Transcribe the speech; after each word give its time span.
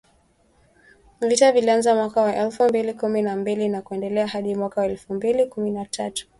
Vita 1.21 1.51
vilianza 1.51 1.95
mwaka 1.95 2.21
wa 2.21 2.35
elfu 2.35 2.63
mbili 2.67 2.93
kumi 2.93 3.21
na 3.21 3.35
mbili 3.35 3.69
na 3.69 3.81
kuendelea 3.81 4.27
hadi 4.27 4.55
mwaka 4.55 4.81
wa 4.81 4.87
elfu 4.87 5.13
mbili 5.13 5.45
kumi 5.45 5.71
na 5.71 5.85
tatu. 5.85 6.27